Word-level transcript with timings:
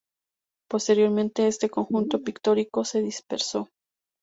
Posteriormente, 0.67 1.45
este 1.45 1.69
conjunto 1.69 2.23
pictórico 2.23 2.83
se 2.83 3.03
dispersó. 3.03 3.69